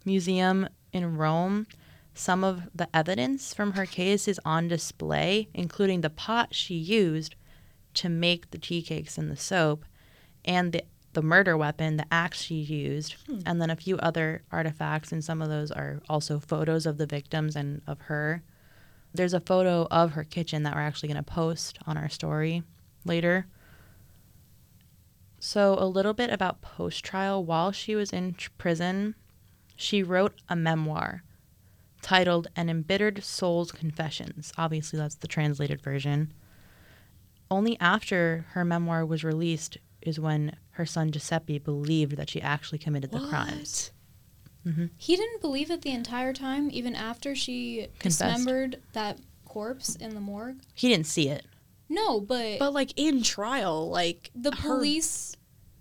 [0.05, 1.67] Museum in Rome,
[2.13, 7.35] some of the evidence from her case is on display, including the pot she used
[7.93, 9.85] to make the tea cakes and the soap,
[10.43, 10.83] and the
[11.17, 13.39] the murder weapon, the axe she used, hmm.
[13.43, 17.07] and then a few other artifacts, and some of those are also photos of the
[17.07, 18.43] victims and of her.
[19.15, 22.61] There's a photo of her kitchen that we're actually going to post on our story
[23.03, 23.47] later.
[25.39, 27.43] So, a little bit about post trial.
[27.43, 29.15] While she was in tr- prison,
[29.77, 31.23] she wrote a memoir
[32.01, 34.51] titled An Embittered Soul's Confessions.
[34.57, 36.33] Obviously, that's the translated version.
[37.49, 42.77] Only after her memoir was released is when her son Giuseppe believed that she actually
[42.79, 43.91] committed the crimes.
[44.65, 44.87] Mm-hmm.
[44.97, 48.35] He didn't believe it the entire time, even after she Confessed.
[48.37, 50.59] dismembered that corpse in the morgue.
[50.73, 51.45] He didn't see it.
[51.89, 55.36] No, but, But like in trial, like the her- police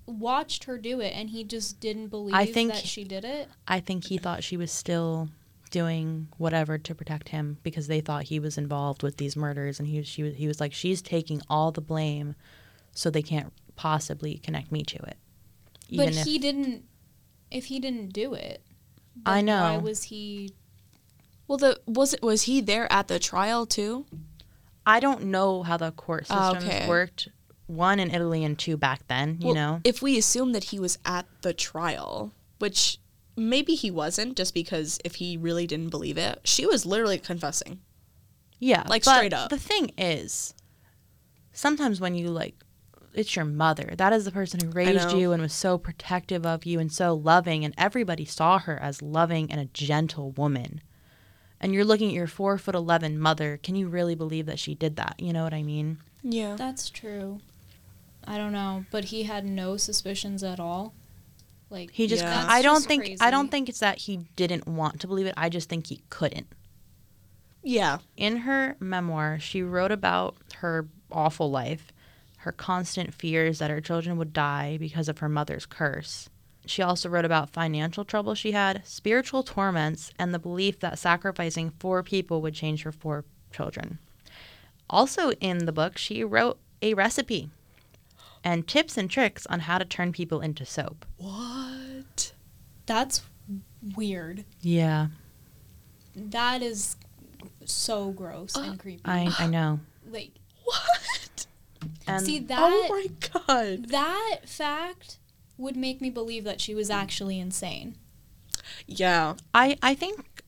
[0.07, 3.49] watched her do it and he just didn't believe I think- that she did it.
[3.67, 5.29] I think he thought she was still
[5.71, 9.89] doing whatever to protect him because they thought he was involved with these murders and
[9.89, 12.37] he was, she was he was like she's taking all the blame
[12.93, 15.17] so they can't possibly connect me to it.
[15.95, 16.85] but he didn't
[17.51, 18.63] if he didn't do it.
[19.25, 19.61] I know.
[19.63, 20.53] Why was he
[21.49, 24.07] Well, the was it was he there at the trial too?
[24.87, 26.87] I don't know how the court Oh, okay.
[26.89, 27.29] worked.
[27.67, 29.81] One in Italy and two back then, you Well, know.
[29.85, 32.99] if we assume that he was at the trial, which
[33.37, 37.81] maybe he wasn't, just because if he really didn't believe it, she was literally confessing.
[38.59, 39.51] Yeah, Like, but straight up.
[39.51, 40.55] The thing is,
[41.53, 42.55] sometimes when you like,
[43.13, 43.95] it's your mother.
[43.97, 47.15] That is the person who raised you and was so protective of you and so
[47.15, 50.83] loving, and everybody saw her as loving and a gentle woman.
[51.61, 53.59] And you're looking at your four foot eleven mother.
[53.63, 55.17] Can you really believe that she did that?
[55.19, 55.99] You know what I mean?
[56.23, 56.57] Yeah.
[56.57, 57.41] That's true.
[58.27, 60.95] I don't know, but he had no suspicions at all.
[61.71, 62.23] Like He just.
[62.23, 62.47] Yeah.
[62.49, 63.19] I don't just think.
[63.21, 65.35] I don't think it's that he didn't want to believe it.
[65.37, 66.47] I just think he couldn't.
[67.63, 67.99] Yeah.
[68.17, 71.93] In her memoir, she wrote about her awful life,
[72.39, 76.29] her constant fears that her children would die because of her mother's curse.
[76.65, 81.73] She also wrote about financial trouble she had, spiritual torments, and the belief that sacrificing
[81.79, 83.99] four people would change her four children.
[84.89, 87.51] Also, in the book, she wrote a recipe
[88.47, 91.05] and tips and tricks on how to turn people into soap.
[91.17, 92.33] What?
[92.87, 93.23] that's
[93.97, 94.45] weird.
[94.63, 95.09] Yeah,
[96.15, 96.95] That is
[97.65, 99.03] so gross and uh, creepy.
[99.05, 99.81] I, I know.
[100.11, 100.31] like
[100.63, 101.47] What?
[102.07, 103.07] And see oh that oh my
[103.47, 103.89] god.
[103.89, 105.19] that fact
[105.59, 107.97] would make me believe that she was actually insane.
[108.87, 109.35] Yeah.
[109.55, 110.45] I, I think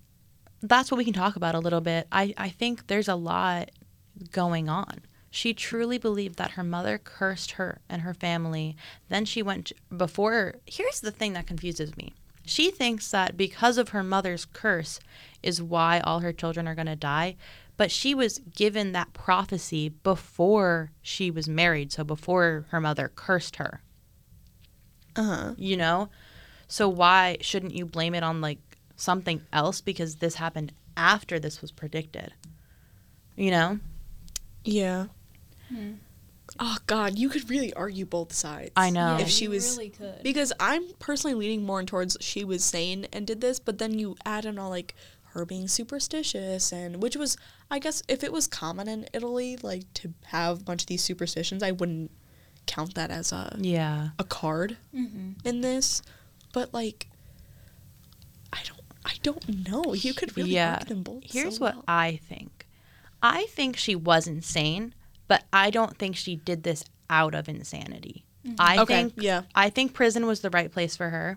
[0.62, 2.06] that's what we can talk about a little bit.
[2.12, 3.70] I, I think there's a lot
[4.30, 5.00] going on.
[5.38, 8.76] She truly believed that her mother cursed her and her family.
[9.08, 10.56] Then she went before.
[10.66, 12.12] Here's the thing that confuses me.
[12.44, 14.98] She thinks that because of her mother's curse
[15.40, 17.36] is why all her children are going to die.
[17.76, 23.56] But she was given that prophecy before she was married, so before her mother cursed
[23.62, 23.80] her
[25.14, 25.54] Uh huh.
[25.56, 26.08] you know
[26.66, 28.58] so why shouldn't you blame it on like
[28.96, 32.34] something else because this happened after this was predicted
[33.36, 33.78] you know
[34.64, 35.06] Yeah.
[35.68, 35.92] Hmm.
[36.58, 38.70] Oh god, you could really argue both sides.
[38.74, 40.22] i know Yeah, If she you was- really could.
[40.22, 44.16] Because I'm personally leaning more towards she was sane and did this, but then you
[44.24, 44.94] add in all like
[45.32, 47.36] her being superstitious and which was
[47.70, 51.02] I guess if it was common in Italy like to have a bunch of these
[51.04, 52.10] superstitions, I wouldn't
[52.66, 56.00] count that as a yeah a card hmm in this.
[56.54, 57.08] But like
[58.52, 59.94] I don't I don't know.
[59.94, 61.22] You could really yeah argue them both.
[61.24, 61.84] here's so what well.
[61.88, 62.66] i think
[63.22, 64.94] i think she was insane
[65.28, 68.24] but i don't think she did this out of insanity
[68.58, 69.42] I Okay, think yeah.
[69.54, 71.36] I think prison was the right place for her.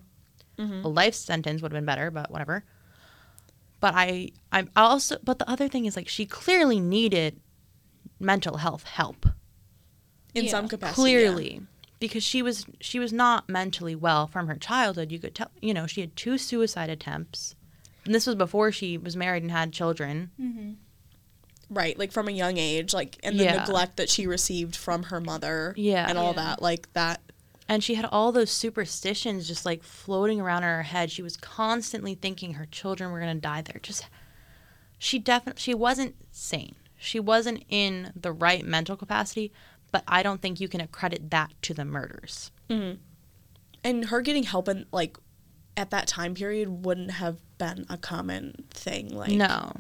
[0.58, 0.86] Mhm.
[0.86, 2.64] A life sentence would have been better, but whatever.
[3.82, 7.42] But I I'm also but the other thing is like she clearly needed
[8.20, 9.26] mental health help.
[10.34, 10.52] In Yeah.
[10.52, 10.96] some capacity.
[11.02, 11.62] clearly
[12.00, 15.74] because she was she was not mentally well from her childhood you could tell you
[15.74, 17.56] know she had two suicide attempts
[18.06, 20.72] and this was before she was married and had children Mm-hmm.
[21.72, 21.78] Yeah.
[21.80, 23.62] Right, like from a young age, like and the Yeah.
[23.62, 25.74] neglect that she received from her mother.
[25.78, 26.08] Yeah.
[26.08, 26.44] And all Yeah.
[26.44, 26.62] that.
[26.62, 27.22] Like that
[27.72, 31.38] and she had all those superstitions just like floating around in her head she was
[31.38, 34.08] constantly thinking her children were going to die there just
[34.98, 39.54] she definitely she wasn't sane she wasn't in the right mental capacity
[39.90, 42.98] but i don't think you can accredit that to the murders mm-hmm.
[43.86, 45.18] and her getting help in like
[45.78, 49.08] at that time period wouldn't have been a common thing.
[49.16, 49.72] Like no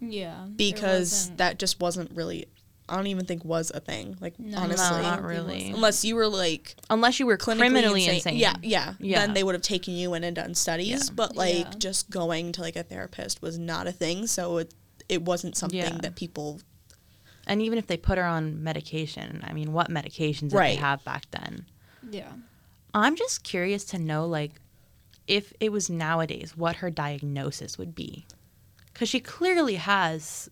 [0.00, 0.46] Yeah.
[0.56, 2.46] because that just wasn't really
[2.88, 4.16] I don't even think was a thing.
[4.20, 4.96] Like No, honestly.
[4.96, 5.70] no, not really.
[5.70, 9.20] Unless you were like unless you were clinically criminally insane, Yeah, yeah, Yeah.
[9.20, 10.88] Then they would have taken you in and done studies.
[10.88, 11.14] Yeah.
[11.14, 11.70] But like Yeah.
[11.78, 14.26] just going to like a therapist was not a thing.
[14.26, 14.74] So it
[15.08, 15.98] it wasn't something Yeah.
[16.02, 16.60] that people
[17.46, 20.68] And even if they put her on medication, I mean, what medications did Right.
[20.76, 21.66] they have back then?
[22.10, 22.32] Yeah.
[22.92, 24.60] I'm just curious to know, like,
[25.26, 28.26] if it was nowadays, what her diagnosis would be.
[28.92, 30.48] Because she clearly has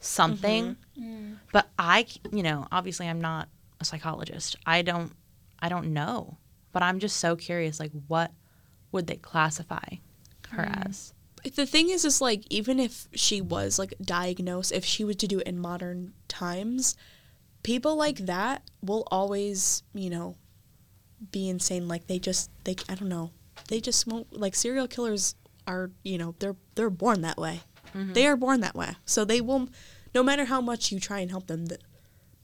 [0.00, 1.38] something, Mm.
[1.52, 3.48] but i you know, obviously I'm not
[3.80, 4.56] a psychologist.
[4.64, 5.12] I don't,
[5.60, 6.38] I don't know.
[6.72, 8.32] But I'm just so curious, like, what
[8.92, 9.84] would they classify
[10.50, 11.12] her as?
[11.56, 15.26] the thing is is like even if she was like diagnosed if she was to
[15.26, 16.96] do it in modern times
[17.62, 20.36] people like that will always you know
[21.32, 23.30] be insane like they just they i don't know
[23.68, 25.34] they just won't like serial killers
[25.66, 27.60] are you know they're they're born that way
[27.94, 28.12] mm-hmm.
[28.12, 29.68] they are born that way so they will
[30.14, 31.80] no matter how much you try and help them th-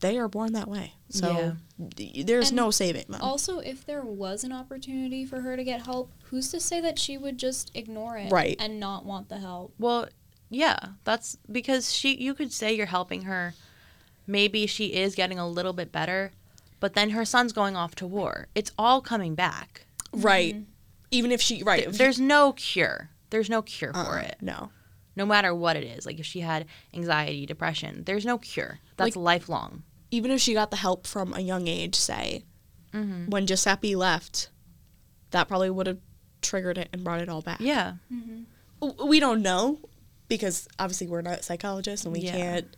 [0.00, 1.56] they are born that way so
[1.96, 5.64] th- there's And no saving them Also, if there was an opportunity for her to
[5.64, 8.56] get help, who's to say that she would just ignore it Right.
[8.58, 9.74] and not want the help?
[9.78, 10.08] Well,
[10.48, 13.54] yeah, that's because she you could say you're helping her.
[14.26, 16.32] Maybe she is getting a little bit better,
[16.78, 18.46] but then her son's going off to war.
[18.54, 19.86] It's all coming back.
[20.12, 20.69] right mm-hmm.
[21.10, 23.10] Even if she right Th- if There's no cure.
[23.30, 24.36] There's no cure uh, for it.
[24.40, 24.70] no
[25.16, 26.06] No matter what it is.
[26.06, 28.80] Like if she had anxiety, depression, there's no cure.
[28.96, 29.82] That's Like- lifelong.
[30.10, 32.44] even if she got the help from a young age, say,
[32.92, 33.26] Mm-hmm.
[33.30, 34.48] when Giuseppe left,
[35.30, 35.98] that probably would have
[36.42, 37.60] triggered it and brought it all back.
[37.60, 37.94] Yeah.
[38.80, 39.78] W- We don't know
[40.26, 42.32] because obviously we're not psychologists and we Yeah.
[42.32, 42.76] can't,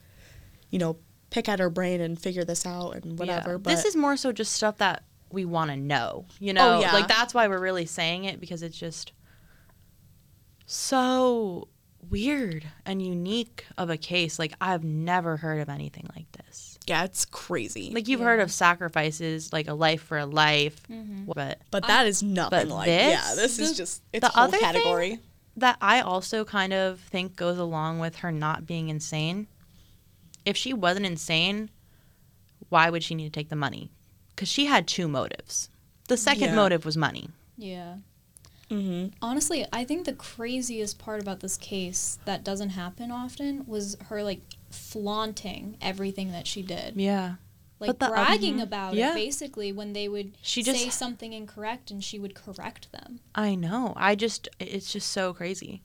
[0.71, 0.99] you know,
[1.31, 3.53] pick at her brain and figure this out and whatever.
[3.53, 3.57] Yeah.
[3.59, 6.27] But this is more so just stuff that we want to know.
[6.41, 6.93] You know, Oh, yeah.
[6.93, 9.13] like that's why we're really saying it because it's just
[10.67, 11.69] so
[12.11, 14.39] weird and unique of a case.
[14.39, 16.79] Like I've never heard of anything like this.
[16.87, 17.91] yeah, it's crazy.
[17.93, 18.27] Like you've Yeah.
[18.27, 21.31] heard of sacrifices, like a life for a life, Mm-hmm.
[21.33, 23.35] but but that is nothing but like yeah.
[23.37, 25.19] this- This is just it's the whole other thing- category.
[25.57, 29.47] that I also kind of think goes along with her not being insane.
[30.45, 31.71] If she wasn't insane,
[32.69, 33.91] why would she need to take the money?
[34.43, 35.69] Because she had two motives.
[36.09, 36.55] The second Yeah.
[36.57, 37.31] motive was money.
[37.57, 37.99] Yeah.
[38.69, 43.97] hmm Honestly, I think the craziest part about this case that doesn't happen often was
[44.09, 46.97] her like flaunting everything that she did.
[46.97, 47.35] Yeah.
[47.79, 48.63] Like the- bragging mhm.
[48.65, 49.13] about Yeah.
[49.13, 53.21] it basically when they would She say something incorrect and she would correct them.
[53.37, 53.93] I know.
[53.95, 55.83] I just, it's just so crazy.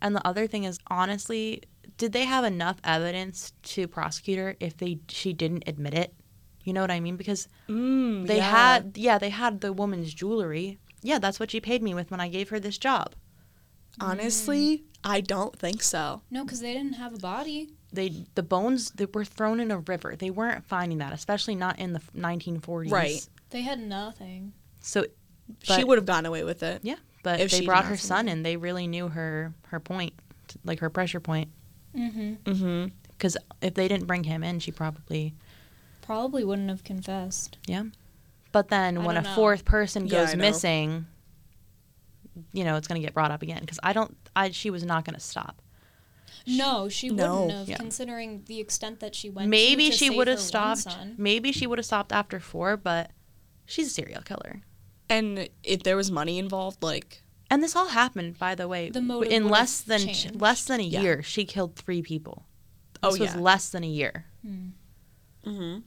[0.00, 1.62] And the other thing is, honestly,
[1.98, 6.14] did they have enough evidence to prosecute her if they she didn't admit it?
[6.64, 7.16] You know what I mean?
[7.16, 8.50] Because Mm, they yeah.
[8.50, 10.78] had, yeah, they had the woman's jewelry.
[11.02, 13.14] Yeah, that's what she paid me with when I gave her this job.
[14.00, 16.22] honestly, I don't think so.
[16.30, 17.70] No, because they didn't have a body.
[17.92, 20.16] They the bones that were thrown in a river.
[20.16, 22.90] They weren't finding that, especially not in the 1940s.
[22.90, 23.26] Right.
[23.50, 24.52] They had nothing.
[24.80, 25.04] So
[25.62, 26.80] she would have gotten away with it.
[26.82, 28.42] yeah, but If they she brought her son in.
[28.42, 30.14] They really knew her her point,
[30.64, 31.50] like her pressure point.
[31.94, 32.34] Mm-hmm.
[32.50, 32.88] Mm-hmm.
[33.10, 35.34] Because if they didn't bring him in, she probably
[36.02, 37.56] Probably wouldn't have confessed.
[37.66, 37.84] yeah.
[38.52, 39.34] But then I when a know.
[39.34, 41.06] fourth person Yeah, goes I missing,
[42.52, 43.60] you know it's gonna get brought up again.
[43.60, 45.62] Because I don't, I she was not gonna stop.
[46.46, 47.42] No, she No.
[47.42, 47.76] wouldn't have, Yeah.
[47.76, 49.48] considering the extent that she went.
[49.48, 50.86] Maybe to, to she would have stopped.
[51.16, 53.10] Maybe she would have stopped after four, but
[53.64, 54.62] she's a serial killer.
[55.08, 59.00] And if there was money involved, like And this all happened, by the way, The
[59.02, 60.40] motive in less than changed.
[60.40, 61.00] less than a Yeah.
[61.02, 61.22] year.
[61.22, 62.44] She killed three people.
[63.02, 63.40] Oh, This was yeah.
[63.40, 64.26] less than a year.
[65.44, 65.78] Hmm.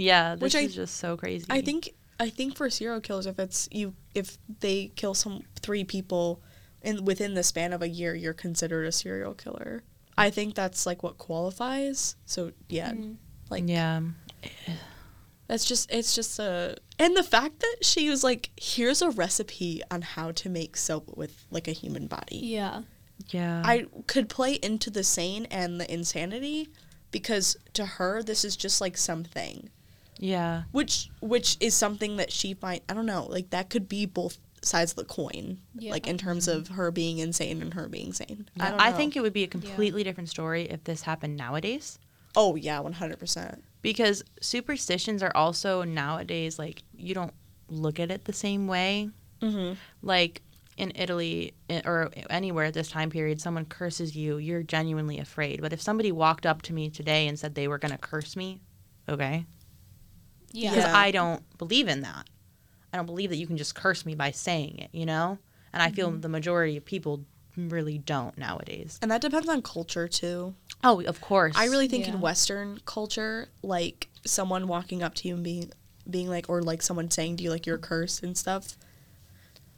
[0.00, 1.46] Yeah, this Which I- is just so crazy.
[1.50, 5.84] I think I think for serial killers, if it's you, if they kill some three
[5.84, 6.42] people
[6.82, 9.82] in within the span of a year, you're considered a serial killer.
[10.18, 12.16] I think that's like what qualifies.
[12.26, 13.16] So yeah, Mhm.
[13.50, 14.00] like yeah,
[15.46, 19.82] that's just it's just a And the fact that she was like, here's a recipe
[19.90, 22.36] on how to make soap with like a human body.
[22.38, 22.82] Yeah.
[23.30, 23.62] Yeah.
[23.64, 26.68] I could play into the sane and the insanity
[27.10, 29.70] because to her this is just like something.
[30.20, 30.62] Yeah.
[30.70, 34.38] Which which is something that she find I don't know, like that could be both
[34.62, 35.58] sides of the coin.
[35.74, 35.90] Yeah.
[35.90, 38.48] Like in terms of her being insane and her being sane.
[38.60, 41.98] I, I, I think it would be a completely different story if this happened nowadays.
[42.36, 43.64] Oh yeah, one hundred percent.
[43.82, 47.32] Because superstitions are also nowadays like you don't
[47.68, 49.08] look at it the same way.
[49.40, 49.72] Mm-hmm.
[50.02, 50.42] Like
[50.76, 51.54] in Italy
[51.84, 55.62] or anywhere at this time period, someone curses you, you're genuinely afraid.
[55.62, 58.36] But if somebody walked up to me today and said they were going to curse
[58.36, 58.60] me,
[59.08, 59.46] okay,
[60.52, 60.70] Yeah.
[60.70, 60.96] because Yeah.
[60.96, 62.28] I don't believe in that.
[62.92, 65.38] I don't believe that you can just curse me by saying it, you know?
[65.72, 66.20] And I feel mm-hmm.
[66.20, 67.24] the majority of people
[67.56, 68.98] really don't nowadays.
[69.02, 70.54] And that depends on culture too.
[70.82, 71.54] Oh, of course.
[71.56, 72.14] I really think Yeah.
[72.14, 75.72] in Western culture, like someone walking up to you and being
[76.08, 78.76] being like or like someone saying to you like you're cursed and stuff.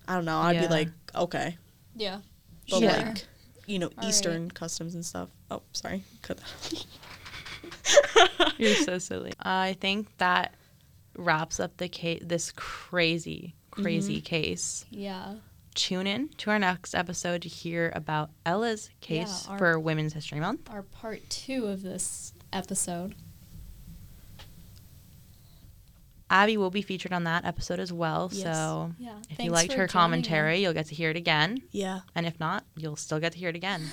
[0.08, 0.38] I don't know.
[0.38, 0.62] I'd Yeah.
[0.62, 1.58] be like, okay.
[1.94, 2.20] Yeah.
[2.70, 3.08] But Yeah.
[3.08, 3.24] like
[3.66, 5.28] you know, All Eastern customs and stuff.
[5.50, 6.02] Oh, sorry.
[6.22, 6.38] Cut
[8.32, 8.54] that.
[8.58, 9.32] You're so silly.
[9.40, 10.54] I think that
[11.16, 12.22] wraps up the case.
[12.24, 14.24] This crazy, crazy mm-hmm.
[14.24, 14.84] case.
[14.90, 15.34] Yeah.
[15.74, 20.12] Tune in to our next episode to hear about Ella's case Yeah, our- for Women's
[20.12, 20.68] History Month.
[20.70, 23.14] Our part two of this episode.
[26.28, 28.30] Abby will be featured on that episode as well.
[28.32, 28.42] Yes.
[28.42, 29.18] So Yeah.
[29.28, 31.60] if Thanks you liked her joining commentary, you'll get to hear it again.
[31.72, 32.00] yeah.
[32.14, 33.82] And if not, you'll still get to hear it again.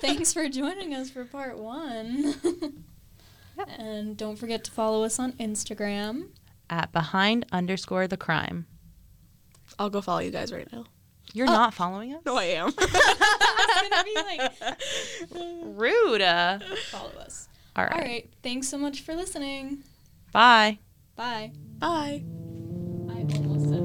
[0.00, 2.34] Thanks for joining us for part one.
[3.78, 6.28] And don't forget to follow us on Instagram.
[6.68, 8.66] At behind underscore the crime.
[9.78, 10.84] I'll go follow you guys right now.
[11.32, 12.22] You're not following us?
[12.26, 12.72] No, I am.
[12.78, 16.22] I gonna be like, Rude.
[16.22, 16.58] Uh,
[16.90, 17.48] follow us.
[17.76, 17.92] all right.
[17.92, 18.30] All right.
[18.42, 19.84] Thanks so much for listening.
[20.32, 20.78] Bye.
[21.16, 21.52] Bye.
[21.78, 22.24] Bye.
[23.10, 23.82] I almost said